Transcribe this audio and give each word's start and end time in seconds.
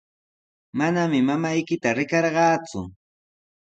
Manami 0.77 1.19
mamaykita 1.27 1.89
riqarqaaku. 1.97 2.81